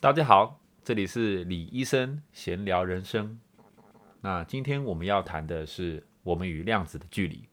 [0.00, 3.40] 大家好，这里是李医生闲聊人生。
[4.20, 7.48] 那今天我们要谈的是我们与量子的距离。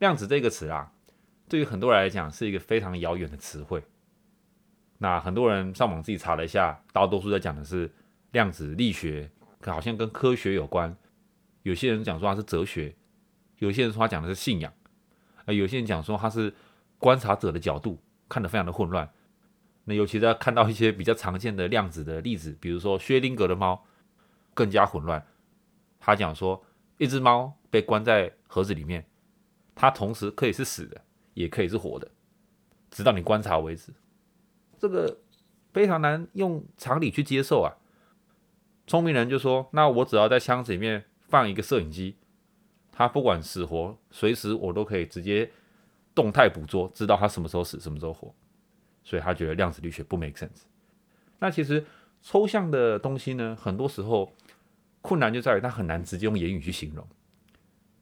[0.00, 0.92] 量子这个词啊，
[1.48, 3.80] 对于很多人来讲是一个非常遥远的词汇。
[4.98, 7.88] 那很多人上网自己查了一下，大多数在讲的是
[8.32, 10.96] 量子力学，可好像跟科学有关。
[11.62, 12.92] 有些人讲说它是哲学，
[13.58, 14.72] 有些人说他讲的是信仰，
[15.44, 16.52] 呃，有些人讲说他是
[16.98, 19.08] 观察者的角度，看得非常的混乱。
[19.94, 23.84] 尤其在看到一些比较常见的量子的例子，比如说薛定谔的猫，
[24.54, 25.24] 更加混乱。
[25.98, 26.62] 他讲说，
[26.98, 29.06] 一只猫被关在盒子里面，
[29.74, 31.00] 它同时可以是死的，
[31.34, 32.10] 也可以是活的，
[32.90, 33.92] 直到你观察为止。
[34.78, 35.18] 这个
[35.72, 37.76] 非常难用常理去接受啊。
[38.86, 41.04] 聪明人就说，那我只要在箱子里面。
[41.30, 42.16] 放一个摄影机，
[42.90, 45.48] 它不管死活，随时我都可以直接
[46.12, 48.34] 动态捕捉，知道它什么时候死，什么时候活。
[49.02, 50.62] 所以他觉得量子力学不 make sense。
[51.38, 51.84] 那其实
[52.22, 54.34] 抽象的东西呢，很多时候
[55.00, 57.06] 困难就在于它很难直接用言语去形容，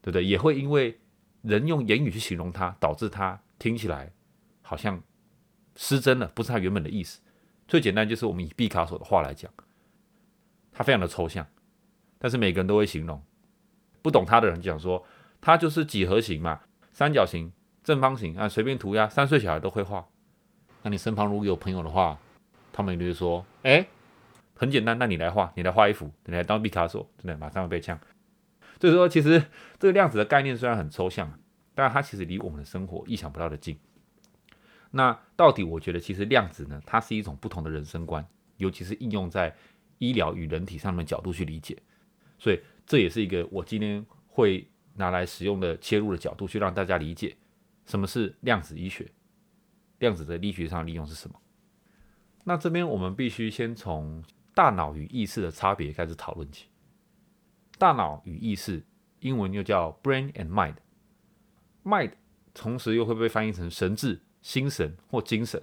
[0.03, 0.25] 对不对？
[0.25, 0.99] 也会因为
[1.43, 4.13] 人用言语去形容它，导致它听起来
[4.63, 5.01] 好像
[5.77, 7.21] 失真了，不是它原本的意思。
[7.69, 9.53] 最简单就是我们以毕卡索的话来讲，
[10.73, 11.47] 它非常的抽象。
[12.19, 13.23] 但是每个人都会形容，
[14.03, 15.07] 不懂它的人讲说，
[15.41, 17.53] 它就是几何形嘛，三角形、
[17.85, 20.09] 正方形啊，随便涂鸦，三岁小孩都会画。
[20.83, 22.19] 那你身旁如果有朋友的话，
[22.73, 23.87] 他们就会说，哎，
[24.55, 27.99] 很简单，那你来画，你来画一幅，你来当毕卡索，真的马上会被呛。
[28.81, 29.43] 所以说，其实
[29.79, 31.39] 这个量子的概念虽然很抽象，
[31.75, 33.77] 但它其实离我们的生活意想不到的近。
[34.93, 38.25] 那到底我觉得，其实量子呢，它是一种不同的人生观，
[38.57, 39.55] 尤其是应用在
[39.99, 41.77] 医疗与人体上面角度去理解。
[42.39, 47.37] 所以这也是一个我今天会拿来使用的切入的角度，去让大家理解
[47.85, 49.11] 什么是量子医学，
[49.99, 51.41] 量子的力学上的利用是什么。
[52.45, 54.23] 那这边我们必须先从
[54.55, 56.69] 大脑与意识的差别开始讨论起。
[57.79, 58.85] 大脑与意识，
[59.21, 62.13] 英文又叫 brain and mind，mind
[62.55, 65.63] 同时又会被翻译成神智、心神或精神，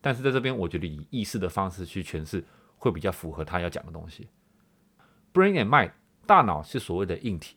[0.00, 2.44] 但是在这边我觉得以意识的方式去诠释，
[2.76, 4.28] 会比较符合他要讲的东西。
[5.32, 5.92] brain and mind。
[6.26, 7.56] 大脑是所谓的硬体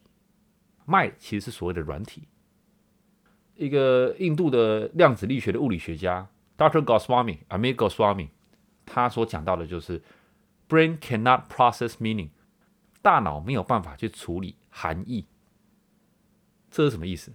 [0.88, 2.30] ，mind 其实是所谓的软体。
[3.56, 6.84] 一个印度的量子力学的物理学家 Dr.
[6.84, 8.29] Goswami，Amit Goswami，
[8.85, 10.01] 他所讲到的就是
[10.67, 12.29] brain cannot process meaning，
[13.01, 15.25] 大脑没有办法去处理含义。
[16.69, 17.31] 这是什么意思？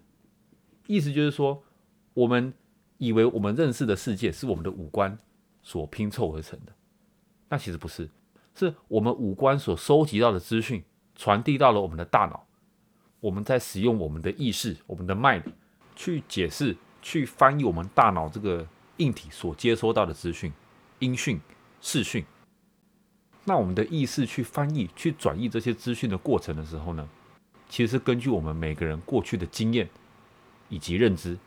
[0.87, 1.62] 意思就是说，
[2.15, 2.54] 我们
[2.98, 5.19] 以为我们认识的世界是我们的五官
[5.62, 6.72] 所拼凑而成的，
[7.48, 8.09] 那其实不是，
[8.54, 10.84] 是我们五官所收集到的资讯。
[11.19, 12.47] 传递到了我们的大脑，
[13.21, 15.44] 我们在使用我们的意识，我们的 mind
[15.97, 18.65] 去解释、去翻译我们大脑这个
[18.99, 20.53] 硬体所接收到的资讯、
[21.01, 21.41] 音讯、
[21.81, 22.25] 视讯。
[23.45, 27.09] 那我们的意识去翻译、去转译这些资讯的过程的时候呢，
[27.69, 29.89] 其实是根据我们每个人过去的经验
[30.69, 31.39] 以及认知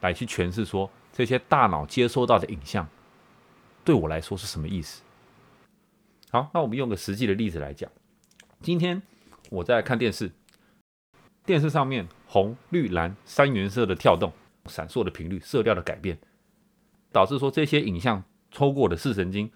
[0.00, 2.86] 来去诠释，说这些大脑接收到的影像
[3.84, 5.02] 对我来说是什么意思。
[6.30, 7.90] 好，那我们用个实际的例子来讲。
[8.60, 9.00] 今天
[9.50, 10.32] 我在看电视，
[11.46, 14.30] 电视上面红、绿、蓝三原色的跳动、
[14.66, 16.16] 闪烁的频率、色调的改变，
[17.10, 18.22] 导致说这些影像
[18.52, 19.50] 透过我的视神经，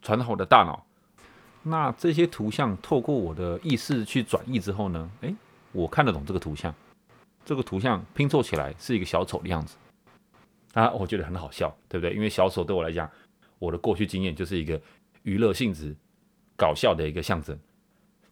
[0.00, 0.86] 传到我的大脑。
[1.62, 5.10] 那这些图像透过我的意识去转译之后呢？
[5.20, 5.34] 诶，
[5.72, 6.74] 我看得懂这个图像，
[7.44, 9.76] 这个图像拼凑起来是一个小丑的样子。
[10.72, 12.14] 啊，我觉得很好笑，对不对？
[12.14, 13.10] 因为小丑对我来讲，
[13.58, 14.80] 我的过去经验就是一个
[15.22, 15.94] 娱乐性质、
[16.56, 17.58] 搞笑的一个象征。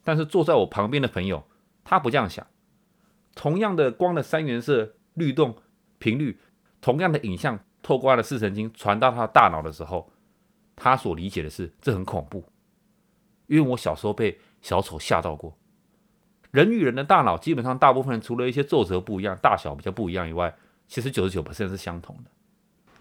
[0.02, 1.42] 但是坐在我旁边的朋友，
[1.84, 2.46] 他不这样想。
[3.34, 5.56] 同样的光的三原色律动
[5.98, 6.38] 频率，
[6.80, 10.10] 同样的影像透过他的视神经传到他的大脑的时候，
[10.76, 12.44] 他所理解的是这很恐怖。
[13.46, 15.56] 因为我小时候被小丑吓到过。
[16.50, 20.54] 人与人的大脑基本上大部分除了一些皱褶不一样、大小比较不一样以外，
[20.86, 22.30] 其实九十九是相同的。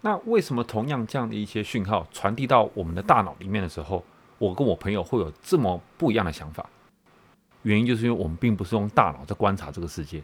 [0.01, 4.03] 那为什么同样这样的一些讯号传递到我们的大脑里面的时候，
[4.37, 6.67] 我跟我朋友会有这么不一样的想法？
[7.63, 10.23] 原因就是因为我们并不是用大脑在观察这个世界，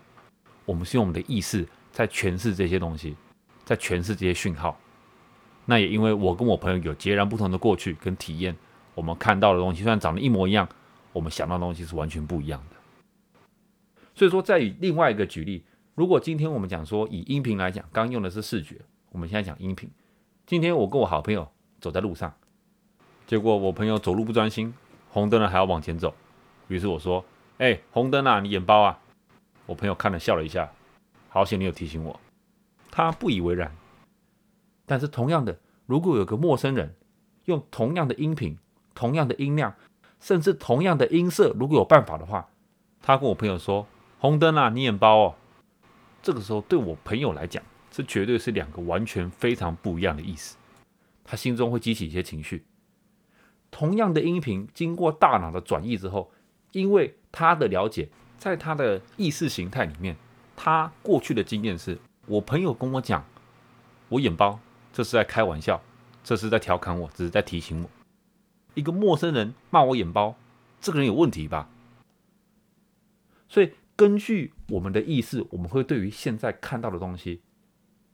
[0.66, 3.16] 我们是用我们的意识在诠释这些东西，
[3.64, 4.80] 在诠释这些讯号。
[5.66, 8.56] 那也因为我跟我朋友有截然不同的过去跟体验，
[8.96, 10.68] 我们看到的东西虽然长得一模一样，
[11.14, 12.78] 我们想到的东西是完全不一样的。
[14.16, 15.64] 所以说，再以另外一个举例，
[15.94, 18.78] 如果今天我们讲说以音频来讲，刚用的是视觉，
[19.12, 19.90] 我们现在讲音频。
[20.46, 21.48] 今天我跟我好朋友
[21.80, 22.34] 走在路上，
[23.28, 24.74] 结果我朋友走路不专心，
[25.10, 26.16] 红灯了还要往前走。
[26.68, 27.24] 于是我说
[27.60, 29.00] ：“哎，红灯啊，你眼包啊！”
[29.66, 30.72] 我朋友看了笑了一下，
[31.30, 32.20] 好险你有提醒我。
[32.92, 33.72] 他不以为然。
[34.86, 36.96] 但是同样的，如果有个陌生人
[37.46, 38.58] 用同样的音频、
[38.96, 39.76] 同样的音量，
[40.20, 42.50] 甚至同样的音色，如果有办法的话，
[43.02, 43.86] 他跟我朋友说
[44.20, 45.36] ：“红灯啊，你眼包哦。”
[46.24, 50.58] 这个时候对我朋友来讲，这绝对是两个完全非常不一样的意思。
[51.24, 52.66] 他心中会激起一些情绪。
[53.70, 56.32] 同样的音频经过大脑的转译之后，
[56.78, 58.08] 因为他的了解，
[58.38, 60.16] 在他的意识形态里面，
[60.56, 61.98] 他过去的经验是：
[62.28, 63.26] 我朋友跟我讲，
[64.10, 64.60] 我眼包，
[64.94, 65.82] 这是在开玩笑，
[66.24, 67.90] 这是在调侃我，只是在提醒我。
[68.76, 70.36] 一个陌生人骂我眼包，
[70.80, 71.68] 这个人有问题吧？
[73.50, 77.42] 所以根据我们的意识，我们会对于现在看到的东西，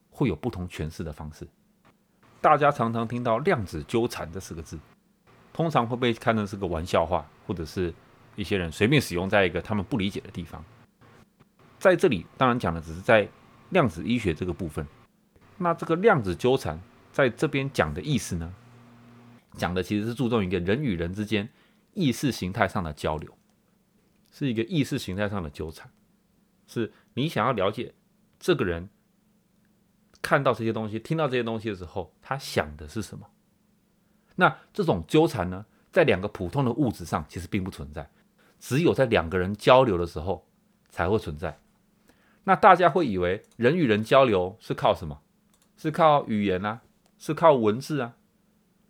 [0.10, 1.46] 会有不同诠释的方式。
[2.40, 4.80] 大家常常听到“量子纠缠”这四个字。
[5.52, 7.94] 通常会被看成是个玩笑话，或者是
[8.36, 10.64] 一些人随便使用在一个他们不理解的地方。
[11.80, 13.28] 在这里，当然讲的只是在
[13.70, 14.86] 量子医学这个部分。
[15.58, 16.80] 那这个量子纠缠
[17.12, 18.54] 在这边讲的意思呢？
[19.58, 21.48] 讲的其实是注重一个人与人之间
[21.94, 23.38] 意识形态上的交流，
[24.32, 25.92] 是一个意识形态上的纠缠。
[26.66, 27.94] 是你想要了解
[28.40, 28.90] 这个人
[30.22, 33.30] 看到这些东西、听到这些东西的时候，他想的是什么？
[34.36, 38.10] 那这种纠缠呢，在两个普通的物质上其实并不存在，
[38.64, 40.48] 只有在两个人交流的时候
[40.88, 41.60] 才会存在。
[42.46, 45.20] 那大家会以为人与人交流是靠什么？
[45.76, 46.80] 是靠语言啊？
[47.18, 48.16] 是靠文字啊？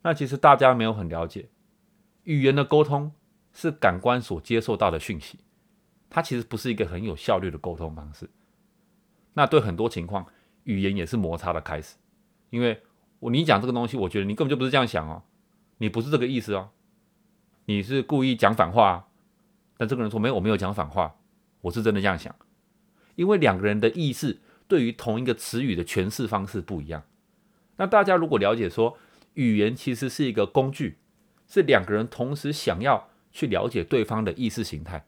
[0.03, 1.49] 那其实大家没有很了解，
[2.25, 3.13] 语言的沟通
[3.51, 5.39] 是感官所接受到的讯息，
[6.07, 8.29] 它其实不是一个很有效率的沟通方式。
[9.33, 10.27] 那对很多情况，
[10.65, 11.95] 语言也是摩擦的开始，
[12.51, 12.79] 因为
[13.19, 15.23] 我你讲这个东西，我觉得你根本就不是这样想哦。
[15.79, 16.69] 你不是这个意思哦，
[17.65, 19.07] 你是故意讲反话。
[19.77, 21.15] 但这个人说没有，我没有讲反话，
[21.61, 22.35] 我是真的这样想。
[23.15, 27.03] 因为两个人的意思对于同一个词语的诠释方式不一样。
[27.77, 28.97] 那大家如果了解说，
[29.33, 30.97] 语言其实是一个工具，
[31.47, 35.05] 是两个人同时想要去了解对方的意识形态，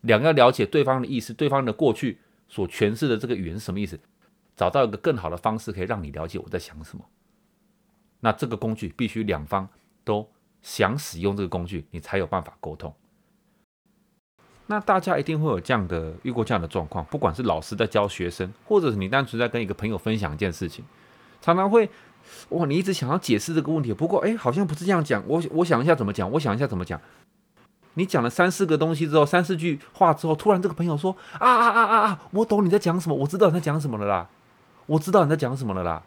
[0.00, 3.98] 两个了解对方的意思，对方的过去所诠释的这个语言是什么意思，
[4.56, 7.04] 找到一个更好的方式可以让你了解我在想什么。
[8.20, 9.68] 那这个工具必须两方
[10.02, 10.28] 都
[10.60, 12.92] 想使用这个工具，你才有办法沟通。
[14.70, 20.84] 那大家一定会有这样的遇过这样的状况，不管是老师在教学生，或者是你单纯在跟一个朋友分享一件事情，
[21.40, 21.88] 常常会
[22.50, 25.24] 哇，你一直想要解释这个问题，不过哎，好像不是这样讲。
[25.26, 27.00] 我我想一下怎么讲，我想一下怎么讲。
[27.94, 34.28] 你讲了三四个东西之后，三四句话之后，突然这个朋友说啊啊啊啊啊，我懂你在讲什么，我知道你在讲什么了啦，
[34.84, 36.02] 我知道你在讲什么了啦。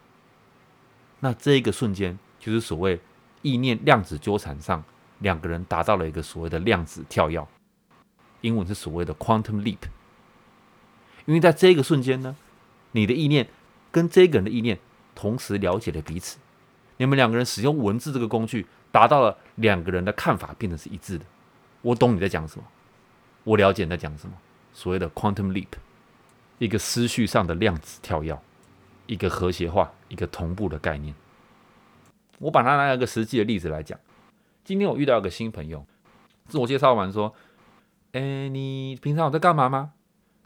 [1.18, 3.00] 那这一个瞬间，就是所谓
[3.42, 4.82] 意念量子纠缠上
[5.18, 7.44] 两个人达到了一个所谓的量子跳跃，
[8.42, 9.78] 英文是所谓的 quantum leap。
[11.24, 12.36] 因为在这个瞬间呢，
[12.92, 13.48] 你的意念
[13.90, 14.78] 跟这个人的意念
[15.14, 16.38] 同时了解了彼此，
[16.98, 21.24] 你们两个人使用文字这个工具，达到了两个人的看法变得是一致的。
[21.80, 22.64] 我懂你在讲什么，
[23.44, 24.34] 我了解你在讲什么。
[24.72, 25.68] 所谓的 quantum leap，
[26.58, 28.38] 一个思绪上的量子跳跃。
[29.06, 31.12] 一个和谐化、一个同步的概念。
[32.38, 33.98] 我把它拿一个实际的例子来讲。
[34.64, 35.84] 今天我遇到一个新朋友，
[36.46, 37.34] 自我介绍完说
[38.12, 39.92] ：“哎，你平常有在干嘛吗？”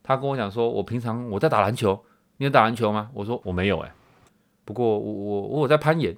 [0.03, 2.05] 他跟我讲说：“我平常我在打篮球。
[2.39, 3.93] 你有打篮球吗？”我说：“我没有。”哎，
[4.65, 6.17] 不过我我我有在攀岩。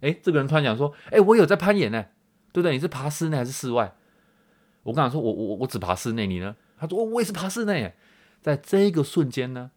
[0.00, 2.04] 哎，这个人突然讲说：“哎，我有在攀岩呢，
[2.52, 2.72] 对不对？
[2.72, 3.94] 你是爬室内还是室外？”
[4.84, 7.94] 我跟他说：“我我我只爬室内，你呢？”他说：“我也是爬室内。”
[8.40, 9.70] 在这个瞬间呢，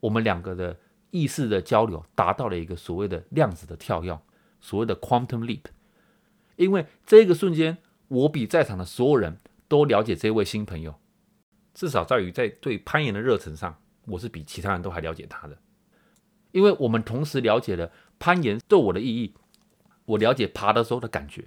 [0.00, 0.76] 我们两个的。
[1.14, 4.18] 意识的交流达到了一个所谓的量子的跳跃，
[4.62, 5.64] 所谓的 quantum leap。
[6.56, 7.76] 因为这个瞬间，
[8.08, 9.36] 我比在场的所有人
[9.72, 11.00] 多了解这位新朋友，
[11.72, 15.56] 至少在于在对攀岩的热忱上，我是比其他人都还了解他的。
[16.50, 19.32] 因为我们同时了解了攀岩对我的意义，
[20.04, 21.46] 我了解爬的时候的感觉，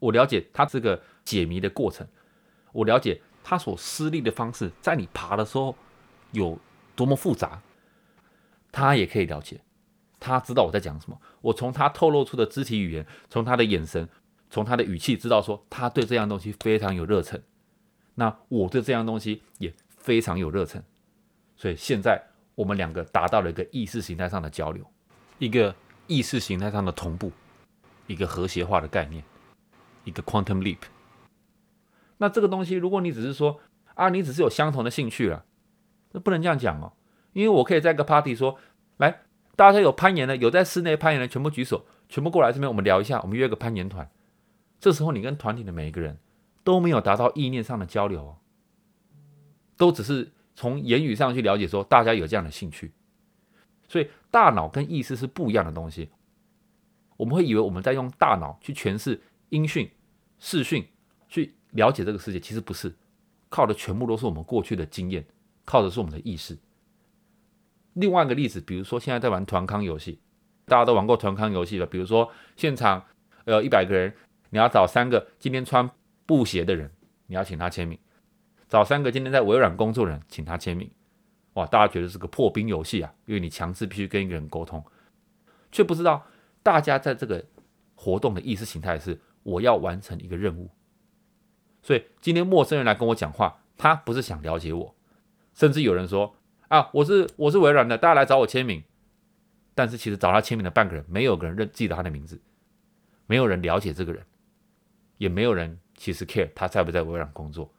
[0.00, 2.04] 我了解他这个解谜的过程，
[2.72, 5.76] 我了解他所施力的方式，在你爬的时候
[6.32, 6.58] 有
[6.96, 7.62] 多么复杂。
[8.72, 9.60] 他也可以了解，
[10.18, 11.20] 他知道我在讲什么。
[11.40, 14.08] 我从他透露出的肢体语言，从他的眼神，
[14.50, 17.42] 从他的语气，知道说他对这样东西非常有热忱。
[18.14, 20.82] 那我对这样东西也非常有热忱。
[21.56, 22.22] 所以现在
[22.54, 24.84] 我们两个达到了一个意识形态上的交流，
[25.38, 25.74] 一个
[26.06, 27.32] 意识形态上的同步，
[28.06, 29.24] 一个和谐化的概念，
[30.04, 30.78] 一个 quantum leap。
[32.18, 33.60] 那这个东西，如果你只是说
[33.94, 35.44] 啊，你只是有相同的兴趣了，
[36.12, 36.92] 那不能这样讲哦。
[37.32, 38.56] 因为我可以在一个 party 说，
[38.98, 39.22] 来，
[39.56, 44.08] 大家有攀岩的，有在室内攀岩的，全部举手，全部过来这边，我们聊一下，我们约个攀岩团。
[44.84, 46.18] 这时候你跟团体的每一个人
[46.62, 48.36] 都没有达到意念上的交流哦，
[49.78, 52.92] 都只是从言语上去了解说大家有这样的兴趣，
[53.88, 56.10] 所以大脑跟意识是不一样的东西。
[57.16, 59.90] 我们会以为我们在用大脑去诠释音讯、
[60.38, 60.86] 视讯，
[61.28, 62.94] 去了解这个世界，其实不是，
[63.48, 65.24] 靠的全部都是我们过去的经验，
[65.64, 66.58] 靠的是我们的意识。
[67.94, 70.20] 另外一个例子，比如说现在在玩团康游戏，
[70.66, 71.86] 大家都玩过团康游戏了。
[71.86, 73.02] 比如说现场
[73.46, 74.14] 呃一百个人，
[74.54, 75.90] 你要找三个今天穿
[76.26, 76.88] 布鞋的人，
[77.26, 77.98] 你要请他签名；
[78.68, 80.88] 找三个今天在微软工作的人，请他签名。
[81.54, 84.84] 哇，大家觉得是个破冰游戏啊，因为你强制必须跟一个人沟通，
[85.72, 86.24] 却不知道
[86.62, 87.44] 大家在这个
[87.96, 90.70] 活动的意识形态是我要完成一个任务。
[91.82, 94.94] 所以今天陌生人来跟我讲话，他不是想了解我，
[95.52, 96.36] 甚至有人说。
[96.68, 98.84] 啊，我是我是微软的，大家来找我签名。
[99.74, 102.40] 但是其实找他签名的半个人，没有个人认记得他的名字，
[103.26, 104.24] 没有人了解这个人，
[105.18, 107.72] 也没有人其实 care 他在不在微软工作。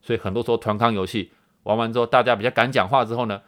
[0.00, 1.32] 所以很多时候团康游戏
[1.64, 3.42] 玩完之后，大家比较敢讲话之后呢，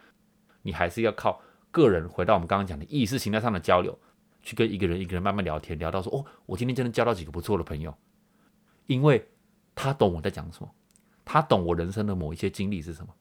[0.61, 3.97] 你还是要靠个人回到我们刚刚讲的意识形态上的交流，
[4.41, 7.95] 去跟一个人一个人慢慢聊天，聊到说哦，我今天真的交到几个不错的朋友，
[8.87, 9.27] 因为
[9.73, 10.69] 他懂我在讲什么，
[11.23, 13.13] 他懂我人生的某一些经历是什么。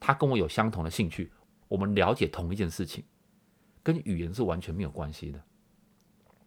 [0.00, 1.30] 他跟我有相同的兴趣，
[1.68, 3.04] 我们了解同一件事情，
[3.82, 5.40] 跟语言是完全没有关系的，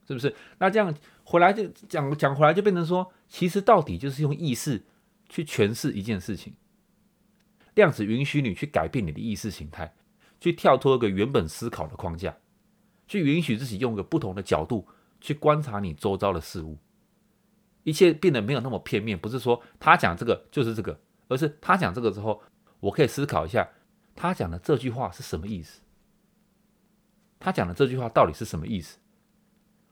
[0.08, 0.36] 是不是？
[0.58, 0.93] 那这样
[1.24, 4.84] 回来就讲讲回来就变成说，其实到底就是用意识
[5.29, 6.53] 去诠释一件事情。
[7.75, 9.93] 量子允许你去改变你的意识形态，
[10.39, 12.38] 去跳脱一个原本思考的框架，
[13.08, 14.88] 去允许自己用一个不同的角度
[15.20, 16.77] 去观察你周遭的事物，
[17.84, 19.17] 一切变得没有那么片面。
[19.17, 22.43] 不是说他讲这个就是这个，而是他讲这个之后。
[22.81, 23.70] 我可以思考一下，
[24.15, 25.81] 他讲的这句话是什么意思？
[27.39, 28.98] 他讲的这句话到底是什么意思？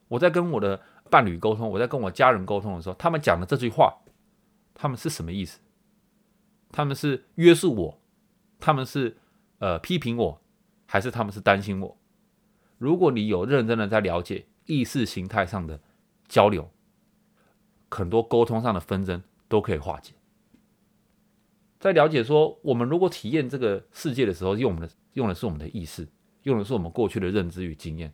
[0.09, 3.97] 我在跟我的伴侣沟通，我在跟我家人沟通的时候，他们讲的这句话，
[4.73, 5.61] 他们是什么意思？
[6.71, 8.01] 他们是约束我，
[8.59, 9.17] 他们是
[9.59, 10.41] 呃批评我，
[10.85, 11.97] 还是他们是担心我？
[12.77, 15.79] 如果你有认真的在了解意识形态上的
[16.27, 16.69] 交流，
[17.89, 20.13] 很多沟通上的纷争都可以化解。
[21.79, 26.07] 在了解说，我们如果体验这个世界的时候，用我们的用的是我们的意识，
[26.43, 28.13] 用的是我们过去的认知与经验，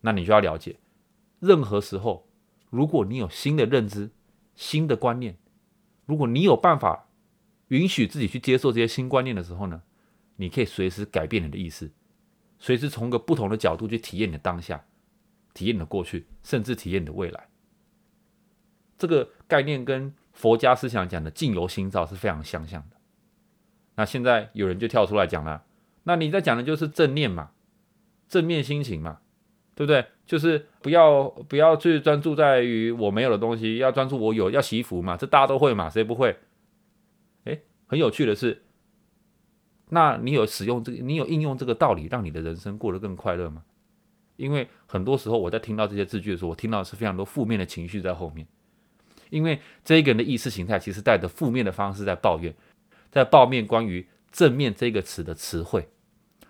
[0.00, 0.76] 那你就要了解，
[1.40, 2.26] 任何时候，
[2.70, 4.10] 如果你有新的认知、
[4.54, 5.36] 新的观念，
[6.06, 7.08] 如果你有办法
[7.68, 9.82] 允许自己去接受这些新观念的时候呢，
[10.36, 11.90] 你可以随时改变你的意识，
[12.58, 14.84] 随时从个不同的角度去体验你的当下，
[15.52, 17.48] 体验你的过去，甚至体验你的未来。
[18.96, 22.96] 这个概念跟佛家思想讲的“境由心造”是非常相像的。
[23.96, 25.64] 那现在有人就跳出来讲了，
[26.04, 27.52] 那你在讲的就是正念嘛，
[28.28, 29.20] 正面心情嘛，
[29.74, 30.04] 对不对？
[30.26, 36.36] 就是不要不要去专注在于我没有的东西，要专注我有，要祈福嘛，这大家都会嘛，谁不会？
[37.44, 38.62] 哎，很有趣的是，
[39.90, 43.64] 那你有使用这个，你有应用这个道理，让你的人生过得更快乐吗？
[44.36, 48.46] 因为很多时候我在听到这些字句的时候，我听到是非常多负面的情绪在后面，
[49.30, 52.54] 因为这一个人的意识形态其实带着负面的方式在抱怨。
[53.10, 55.88] 在抱怨关于正面这个词的词汇，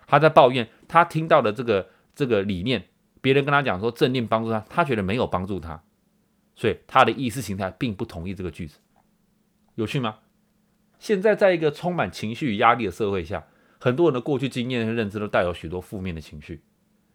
[0.07, 2.83] 他在抱怨他听到的这个这个理念，
[3.25, 5.83] 别人跟他讲说正念帮助他，他觉得没有帮助他，
[6.55, 8.79] 所以他的意识形态并不同意这个句子，
[9.77, 10.19] 有趣吗？
[10.99, 13.47] 现在在一个充满情绪与压力的社会下，
[13.81, 16.63] 很多人的过去经验和认知都带有许多负面的情绪，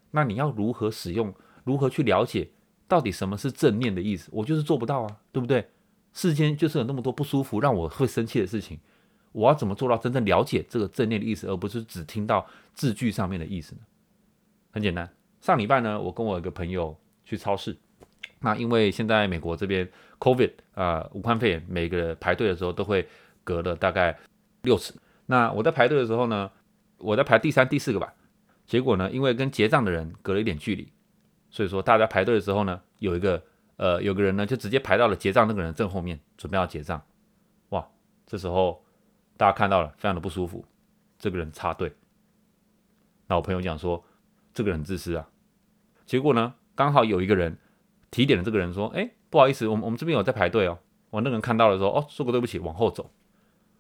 [0.10, 1.32] 那你要如何使用？
[1.64, 2.50] 如何去了解
[2.88, 4.30] 到底什么是正念的意思？
[4.32, 5.70] 我就是做不到啊，对不对？
[6.12, 8.80] 世间就是有那么多不舒服，让我会生气的事情。
[9.32, 13.82] 我要怎么做到真正了解这个正念的意思，而不是只听到字句上面的意思呢？
[14.72, 15.08] 很简单，
[15.40, 17.78] 上礼拜呢，我跟我一个朋友去超市，
[18.40, 23.08] 那因为现在美国这边 COVID 啊，武汉肺炎，每个排队的时候都会
[23.44, 24.18] 隔了大概
[24.62, 24.94] 六尺。
[25.26, 26.52] 那我在排队的时候呢，
[26.98, 28.14] 我在排第三、第四个吧，
[28.66, 30.92] 结果呢，因为跟结账的人隔了一点距离，
[31.50, 33.44] 所以说大家排队的时候呢，有一个
[33.78, 37.02] 呃，有个人呢就直接排到了结账那个人正后面，准备要结账。
[37.70, 37.88] 哇，
[38.26, 38.84] 这时候。
[39.38, 40.66] 大家看到了，非常的不舒服。
[41.18, 41.94] 这个人插队，
[43.26, 44.04] 那我朋友讲说，
[44.54, 45.30] 这个人很自私啊。
[46.06, 47.58] 结果呢，刚好有一个人
[48.12, 50.80] 提点了这个人说：“哎，不好意思，我们我们这边有在排队哦。”
[51.12, 53.12] 我那个人看到了说：“哦，说个对不起，往后走。”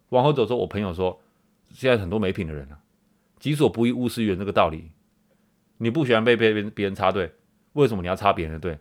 [0.09, 1.21] 往后走之后，我朋友说
[1.69, 2.79] ：“现在很多没品的人啊，
[3.39, 4.39] 己所不欲，勿施于人。
[4.39, 4.91] 这个道理，
[5.77, 7.33] 你不喜欢被被别别人插队，
[7.73, 8.79] 为什么你要插别人的队？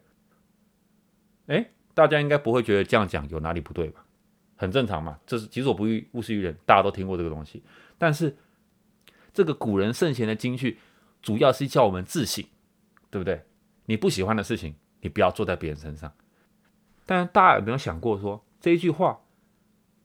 [1.47, 4.05] 哎，大家应该不会觉得这样讲有哪里不对吧？”
[4.57, 7.63] 很正常嘛，这是己所不欲，勿施于人，大家都听过这个东西。
[7.97, 8.37] 但是
[9.33, 10.79] 这个古人圣贤的金句，
[11.29, 12.43] 主要是叫我们自省，
[13.11, 13.45] 对不对？
[13.85, 16.11] 你不喜欢的事情，你不要做在别人身上。
[17.05, 19.21] 但大家有没有想过，说这一句话，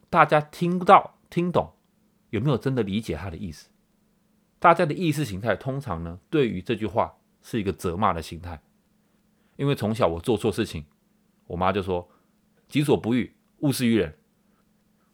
[0.09, 1.75] 大家听不到、听懂，
[2.31, 3.69] 有没有真的理解他的意思？
[4.59, 8.61] 大家的意识形态通常呢，对于这句话是一个责骂的心态。
[9.55, 10.83] 因为从小我做错事情，
[11.47, 12.09] 我妈就说
[12.67, 14.13] “己所不欲，勿施于人”。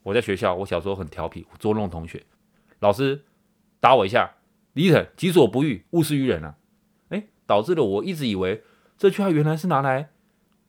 [0.02, 2.26] 我在学校，我小时候很调皮，捉弄同学，
[2.80, 3.24] 老师
[3.78, 4.28] 打我一下
[4.72, 6.56] ，“李腾，己所不欲，勿施于人”啊，
[7.08, 8.62] 哎，导致了我一直以为
[8.96, 10.10] 这句话原来是拿来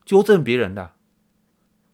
[0.05, 0.93] 纠正别人的。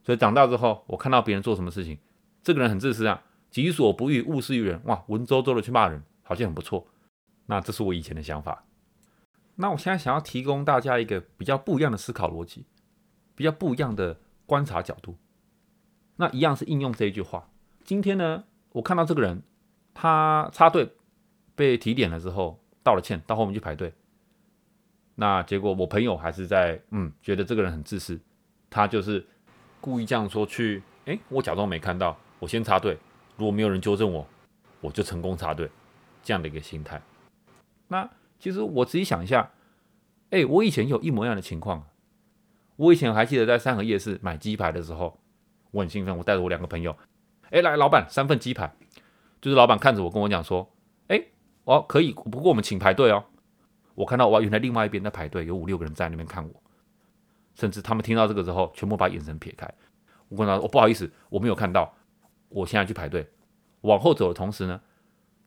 [0.04, 1.98] 所以长大之后，我看到别人做什么事情，
[2.42, 6.88] 这个人很自私啊，“己所不欲，勿施于人”，哇，文绉绉的去骂人，好像很不错。
[7.48, 8.64] 那这是我以前的想法。
[9.56, 12.66] 那我现在想要提供大家一个比较不一样的思考逻辑，
[13.36, 15.18] 比较不一样的观察角度。
[16.18, 17.50] 那一样是应用这一句话。
[17.84, 19.42] 今天呢，我看到这个人，
[19.94, 20.96] 他插队
[21.58, 23.92] 被提点了之后，道了歉，到后面去排队。
[25.16, 28.18] 那结果我朋友还是在嗯，觉得这个人很自私，
[28.70, 29.26] 他就是
[29.82, 32.96] 故意这样说去，哎，我假装没看到，我先插队，
[33.36, 34.28] 如果没有人纠正我，
[34.80, 35.68] 我就成功插队，
[36.22, 37.02] 这样的一个心态。
[37.88, 38.08] 那
[38.40, 39.52] 其实我自己想一下，
[40.30, 41.88] 哎，我以前有一模一样的情况。
[42.76, 45.20] 我以前还记得在三河夜市买鸡排的时候，
[45.72, 46.96] 我很兴奋，我带着我两个朋友，
[47.50, 48.72] 哎，来，老板三份鸡排。
[49.42, 50.72] 就是老板看着我跟我讲说，
[51.68, 53.24] 哦，可以，不过我们请排队哦。
[53.94, 56.64] 我看到哇，原来另外一边在排队，有五六个人在那边看我，
[57.56, 59.72] 甚至他们听到这个之后，全部把眼神撇开。
[60.30, 61.94] 我跟他说，我不好意思，我没有看到，
[62.50, 63.30] 我现在去排队。
[63.82, 64.82] 往后走的同时呢，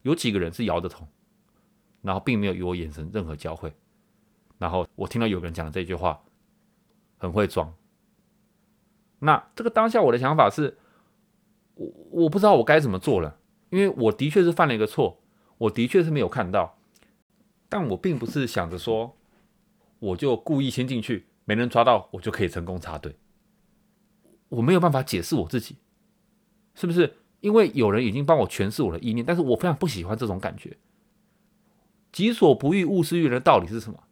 [0.03, 1.07] 有几个人是摇着头。
[2.03, 3.75] 然后并没有与我眼神任何交汇，
[4.57, 6.19] 然后我听到有个人讲的这句话，
[7.19, 7.75] 很会装。
[9.19, 10.79] 那这个当下我的想法是，
[11.75, 13.37] 我我不知道我该怎么做了，
[13.69, 15.20] 因为我的确是犯了一个错，
[15.61, 16.79] 我的确是没有看到，
[17.69, 19.15] 但我并不是想着说，
[19.99, 23.17] 我就故意先进去，没人抓到我就可以成功插队，
[24.49, 25.77] 我没有办法解释我自己，
[26.75, 27.19] 是不是？
[27.41, 30.79] 因为有人已经帮我诠释我的意念，但是我非常不喜欢这种感觉。
[32.13, 34.05] 己所不欲，勿施于人的道理是什么？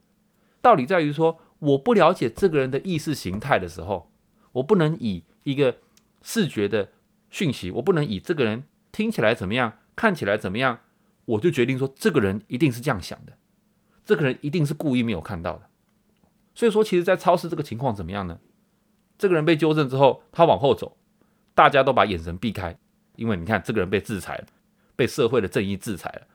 [0.61, 4.11] 道理在于说，我不了解这个人的意识形态的时候，
[4.52, 5.78] 我不能以一个
[6.21, 6.93] 视觉的
[7.31, 10.81] 讯息，我不能以这个人听起来怎么样，看起来怎么样，
[11.29, 13.35] 我就决定说这个人一定是这样想的，
[14.03, 15.69] 这个人一定是故意没有看到的。
[16.55, 18.38] 所以说，其实，在超市这个情况怎么样呢？
[19.19, 20.97] 这个人被纠正之后，他往后走，
[21.55, 22.79] 大家都把眼神避开，
[23.17, 24.47] 因为你看，这个人被制裁了，
[24.97, 26.27] 被社会的正义制裁了。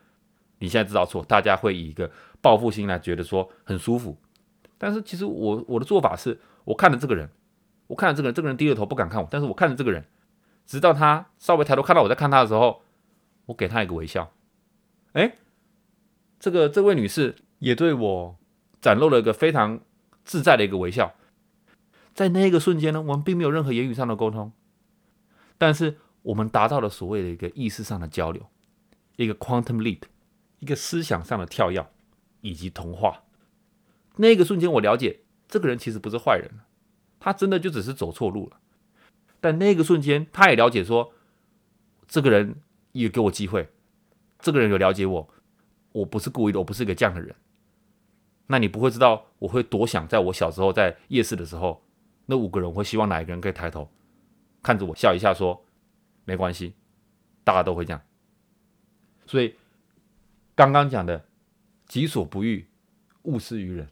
[0.59, 4.15] 你现在知道错，大家会以一个报复心来觉得说很舒服，
[4.77, 7.27] 但是其实我我的做法是，我看着这个人，
[7.87, 10.05] 我看着这个人，这个人低着头不敢看我，但是我看着这个人，
[10.67, 12.83] 直到他稍微抬头看到我在看他的时候，
[13.47, 14.31] 我给他一个微笑，
[15.13, 15.37] 哎，
[16.39, 18.37] 这个这位女士也对我
[18.81, 19.79] 展露了一个非常
[20.23, 21.15] 自在的一个微笑，
[22.13, 24.51] 在那个瞬间呢，我们并没有任何言语上的沟通，
[25.57, 28.47] 但是我们达到了所谓的一个意识上的交流，
[29.15, 30.01] 一个 quantum leap。
[30.59, 31.85] 一个思想上的跳跃，
[32.39, 33.23] 以及同化。
[34.15, 36.61] 那个瞬间，我了解这个人其实不是坏人，
[37.19, 38.61] 他真的就只是走错路了。
[39.41, 41.11] 但那个瞬间，他也了解说，
[42.07, 42.61] 这个人
[42.93, 43.73] 也给我机会，
[44.43, 45.27] 这个人有了解我，
[45.91, 47.35] 我不是故意的，我不是一个这样的人。
[48.45, 51.83] 那你不会知道我会多想，在我小时候在夜市的时候，
[52.27, 53.89] 那五个人我会希望哪一个人可以抬头
[54.61, 55.65] 看着我笑一下，说
[56.25, 56.75] 没关系，
[57.43, 57.99] 大家都会这样。
[59.25, 59.55] 所以。
[60.55, 61.25] 刚刚讲的
[61.89, 62.67] “己所不欲，
[63.23, 63.89] 勿施于人”，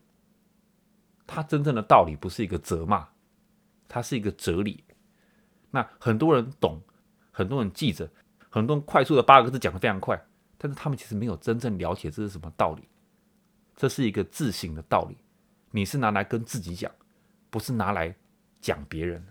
[1.26, 3.10] 它真正的道理不是一个责骂，
[3.88, 4.84] 它是一个哲理。
[5.72, 6.80] 那很多人懂，
[7.32, 8.08] 很多人记着，
[8.48, 10.24] 很多人快速的八个字讲的非常快，
[10.64, 12.88] 但是他们其实没有真正了解这是什么道理。
[13.76, 15.18] 这是一个自省的道理，
[15.72, 16.92] 你是拿来跟自己讲，
[17.50, 18.16] 不是拿来
[18.60, 19.26] 讲别人。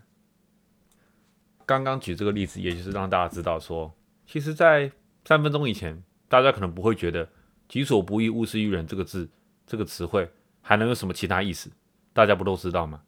[1.64, 3.94] 刚刚举这个例子，也就是让大家知道说，
[4.26, 4.90] 其实，在
[5.24, 6.02] 三分钟以前。
[6.30, 7.28] 大家可能不会觉得
[7.66, 9.28] “己所不欲，勿施于人”这个字、
[9.66, 11.68] 这个词汇还能有什么其他意思？
[12.12, 13.02] 大家不都知道吗？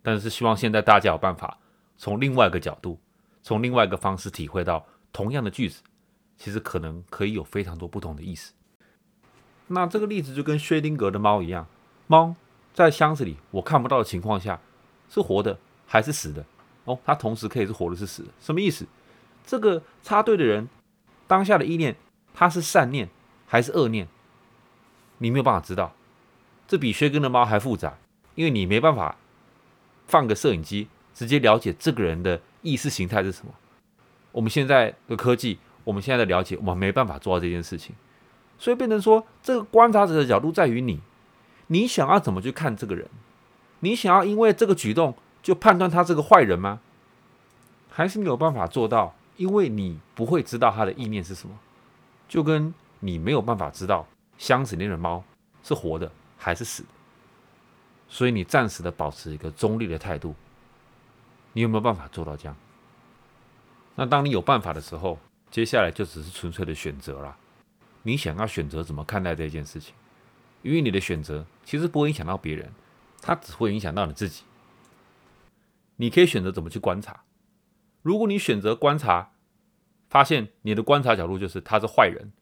[0.00, 1.58] 但是希望现在大家有办法
[1.96, 3.00] 从另外一个角度、
[3.42, 5.82] 从另外一个方式体会到同样的句子，
[6.36, 8.52] 其实可能可以有非常多不同的意思。
[9.68, 11.66] 那这个例子就跟薛定谔的猫一样，
[12.06, 12.34] 猫
[12.74, 14.60] 在箱子里我看不到的情况下
[15.08, 16.44] 是活的还是死的？
[16.84, 18.86] 哦，它同时可以是活的，是死的，什么意思？
[19.46, 20.68] 这个插队的人
[21.26, 21.96] 当下的意念。
[22.34, 23.10] 他是善念
[23.46, 24.08] 还是恶念？
[25.18, 25.94] 你没有办法知道，
[26.66, 27.98] 这比薛根的猫还复杂，
[28.34, 29.18] 因为你没办法
[30.06, 33.52] 放个摄影机直接了解这个人的意识形态是什么。
[34.30, 37.94] 我们现在的科技，我们现在的了解，我们没办法做到这件事情，
[38.58, 41.00] 所以变成说，这个观察者的角度在于你，
[41.66, 43.08] 你想要怎么去看这个人？
[43.80, 46.80] 你想要因为这个举动就判断他是个坏人吗？
[47.90, 49.14] 还是没有办法做到？
[49.36, 51.58] 因为你不会知道他的意念是什么。
[52.28, 54.06] 就跟你没有办法知道
[54.38, 55.24] 箱子里的猫
[55.62, 56.88] 是活的还是死的，
[58.08, 60.34] 所以你暂时的保持一个中立的态度。
[61.54, 62.56] 你有没有办法做到这样？
[63.96, 65.18] 那当你有办法的时候，
[65.52, 67.36] 接下来就只是纯粹的选择了。
[68.04, 69.94] 你想要选择怎么看待这件事情？
[70.62, 72.72] 因为你的选择其实不会影响到别人，
[73.20, 74.44] 它只会影响到你自己。
[75.96, 77.24] 你可以选择怎么去观察。
[78.00, 79.32] 如果你选择观察，
[80.08, 82.32] 发现你的观察角度就是他是坏人，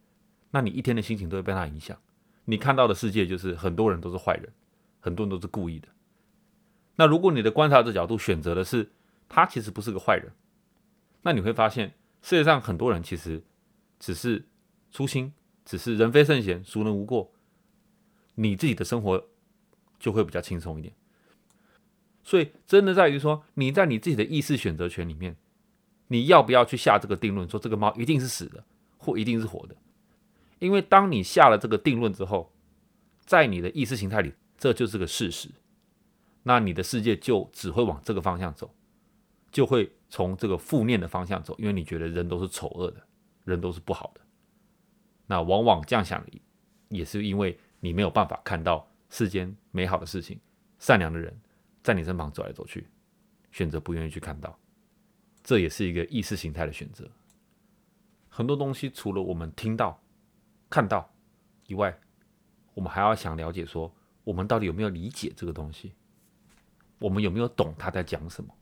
[0.53, 1.99] 那你一天的心情都会被他影响。
[2.44, 4.53] 你看到的世界就是很多人都是坏人，
[5.01, 5.88] 很多人都是故意的。
[6.94, 8.92] 那如果你的观察者角度选择的是
[9.29, 10.31] 他其实不是个坏人，
[11.23, 13.42] 那你会发现世界上很多人其实
[13.98, 14.46] 只是
[14.90, 15.33] 粗心，
[15.64, 17.33] 只是人非圣贤，孰能无过？
[18.35, 19.28] 你自己的生活
[19.98, 20.94] 就会比较轻松一点。
[22.22, 25.37] 所以，真的在于说，你在你自己的意识选择权里面，
[26.09, 28.64] 你要不要去下这个定论，说这个猫一定是死的，
[28.98, 29.76] 或一定是活的？
[30.59, 32.52] 因为当你下了这个定论之后，
[33.24, 35.48] 在你的意识形态里，这就是个事实，
[36.42, 38.74] 那你的世界就只会往这个方向走，
[39.50, 43.03] 就会从这个负面的方向走，因为你觉得人都是丑恶的，
[43.44, 44.20] 人都是不好的。
[45.27, 46.23] 那往往这样想，
[46.88, 50.38] 也是因为你没有办法看到世间美好的事情，
[50.79, 51.35] 善良的人。
[51.83, 52.87] 在你身旁走来走去，
[53.53, 54.59] 选择不愿意去看到，
[55.42, 57.09] 这也是一个意识形态的选择。
[58.29, 59.99] 很多东西除了我们听到、
[60.68, 61.11] 看到
[61.68, 61.99] 以外，
[62.75, 63.90] 我们还要想了解说，
[64.25, 65.94] 我们到底有没有理解这个东西？
[66.99, 68.55] 我们有没有懂他在讲什么？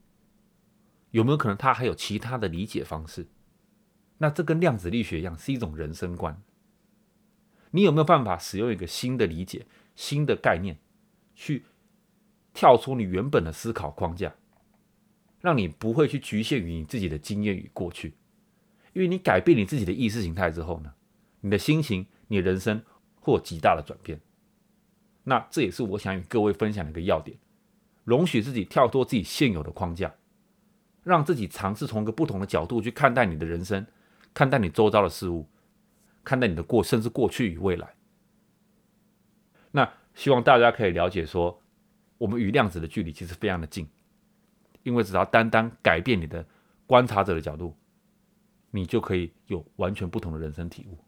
[1.10, 3.26] 有没有可能他还有其他的理解方式？
[4.18, 6.42] 那这跟量子力学一样，是一种人生观。
[7.70, 10.78] 你有没有办法使用一个新的理解、新的概念
[11.34, 11.64] 去？
[12.54, 14.34] 跳出你原本的思考框架，
[15.40, 18.14] 让你不会去局限于你自己的经验与过去，
[18.94, 20.92] 因为你改变你自己的意识形态之后呢，
[21.40, 22.82] 你的心情、你的人生
[23.20, 24.20] 会有极大的转变。
[25.22, 27.38] 那这也是我想与各位分享的一个要点：
[28.02, 30.12] 容许自己跳脱自己现有的框架，
[31.08, 33.86] 让自己尝试从一个不同的角度去看待你的人生，
[34.34, 35.48] 看待你周遭的事物，
[36.22, 37.94] 看待你的过，甚至过去与未来。
[39.70, 41.60] 那希望大家可以了解说。
[42.18, 43.86] 我们与量子的距离其实非常的近，
[44.82, 46.44] 因为只要单单改变你的
[46.84, 47.76] 观察者的角度，
[48.72, 50.98] 你就可以有完全不同的人生体悟。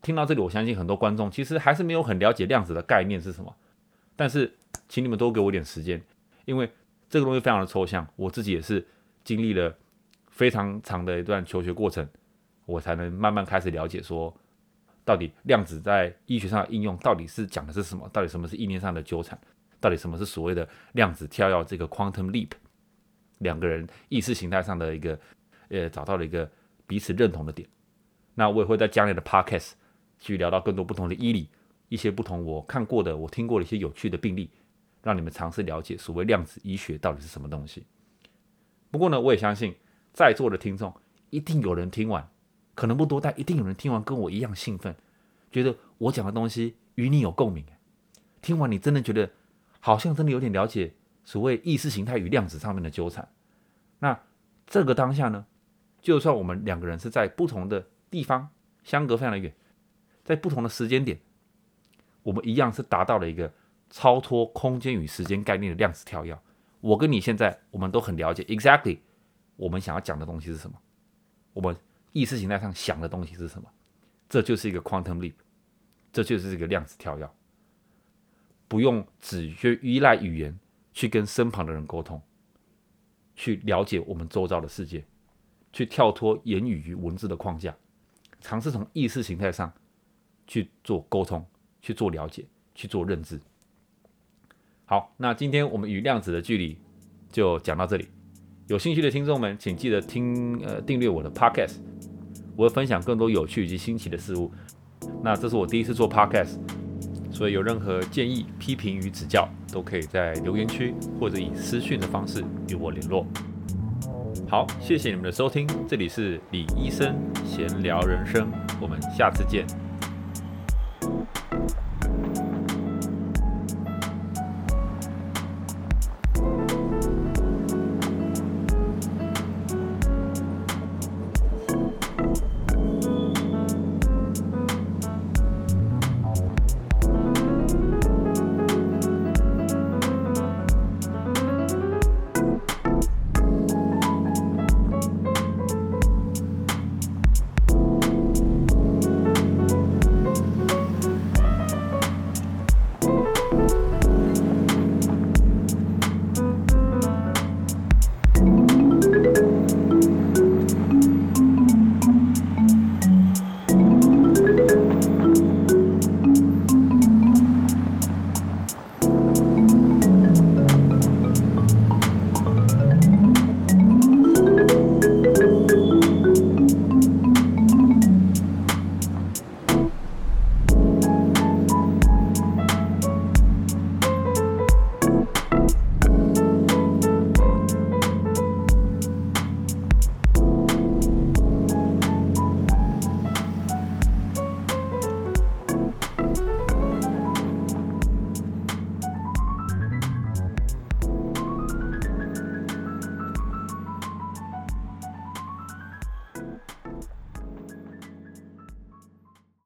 [0.00, 3.54] 听到这里，我相信很多观众其实还是没有很了解量子的概念是什么。
[4.16, 4.56] 但是，
[4.88, 6.02] 请你们多给我点时间，
[6.46, 6.72] 因为
[7.08, 8.86] 这个东西非常的抽象，我自己也是
[9.24, 9.76] 经历了
[10.28, 12.08] 非常长的一段求学过程，
[12.66, 14.34] 我才能慢慢开始了解说，
[15.04, 19.38] 到底量子在医学上的应用到底是讲的是什么，到底什么是意念上的纠缠。
[19.80, 21.64] 到底什么是所谓的量子跳跃？
[21.64, 22.50] 这个 quantum leap，
[23.38, 25.16] 两个人意识形态上的一个
[25.68, 26.50] 呃，找到了一个
[26.84, 27.68] 彼此认同的点。
[28.34, 29.74] 那我也会在将来的 podcast
[30.18, 31.48] 去聊到更多不同的医理，
[31.88, 34.50] 一些不同我看过的、我听过的一些有趣的病例，
[35.08, 37.86] 让你们尝试了解所谓量子医学到底是什么东西。
[38.90, 39.74] 不过呢，我也相信
[40.12, 40.94] 在座的听众
[41.30, 42.28] 一定有人听完，
[42.74, 44.94] 可能不多，但一定有人听完跟我一样兴奋，
[45.50, 47.64] 觉得我讲的东西与你有共鸣。
[48.42, 49.30] 听完你真的觉得。
[49.80, 50.92] 好像真的有点了解
[51.24, 53.26] 所谓意识形态与量子上面的纠缠。
[54.00, 54.20] 那
[54.66, 55.46] 这个当下呢，
[56.02, 58.48] 就算我们两个人是在不同的地方，
[58.82, 59.54] 相隔非常的远，
[60.24, 61.20] 在不同的时间点，
[62.24, 63.50] 我们一样是达到了一个
[63.90, 66.38] 超脱空间与时间概念的量子跳跃。
[66.80, 68.98] 我跟你现在，我们都很了解，exactly
[69.56, 70.78] 我们想要讲的东西是什么，
[71.52, 71.76] 我们
[72.12, 73.68] 意识形态上想的东西是什么，
[74.28, 75.34] 这就是一个 quantum leap，
[76.12, 77.28] 这就是一个量子跳跃。
[78.68, 80.56] 不用只去依赖语言
[80.92, 82.22] 去跟身旁的人沟通，
[83.34, 85.04] 去了解我们周遭的世界，
[85.72, 87.74] 去跳脱言语与文字的框架，
[88.40, 89.72] 尝试从意识形态上
[90.46, 91.44] 去做沟通、
[91.80, 93.40] 去做了解、去做认知。
[94.90, 96.74] 好，那今天我们与量子的距离
[97.30, 98.08] 就讲到这里。
[98.68, 101.74] 有兴趣的听众们，请记得听呃订阅我的 Podcast，
[102.56, 104.50] 我会分享更多有趣以及新奇的事物。
[105.22, 106.56] 那这是我第一次做 Podcast。
[107.30, 113.26] 所以有任何建议、批评与指教，都可以在留言区或者以私讯的方式与我联络。
[114.48, 119.66] 好，谢谢你们的收听，这里是李医生闲聊人生，我们下次见。